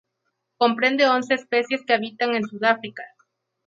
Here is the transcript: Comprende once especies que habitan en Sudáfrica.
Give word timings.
Comprende 0.57 1.07
once 1.17 1.35
especies 1.35 1.85
que 1.85 1.93
habitan 1.93 2.33
en 2.33 2.47
Sudáfrica. 2.47 3.03